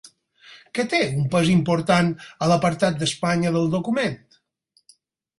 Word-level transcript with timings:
Què 0.77 0.83
té 0.93 1.01
un 1.17 1.25
pes 1.35 1.51
important 1.55 2.09
a 2.45 2.47
l'apartat 2.51 2.97
d'Espanya 3.01 3.51
del 3.57 3.69
document? 3.75 4.17